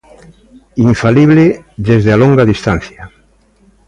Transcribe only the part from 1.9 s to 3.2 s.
a longa distancia.